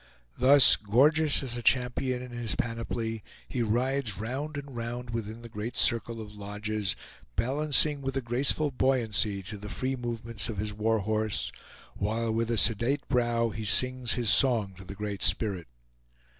[0.35, 5.47] Thus, gorgeous as a champion in his panoply, he rides round and round within the
[5.47, 6.95] great circle of lodges,
[7.35, 11.51] balancing with a graceful buoyancy to the free movements of his war horse,
[11.93, 15.67] while with a sedate brow he sings his song to the Great Spirit.